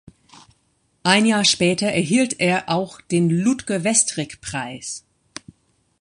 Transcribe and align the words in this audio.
Ein 1.03 1.27
Jahr 1.27 1.45
später 1.45 1.85
erhielt 1.85 2.39
er 2.39 2.69
auch 2.69 3.01
den 3.01 3.29
"Ludger-Westrick-Preis". 3.29 5.05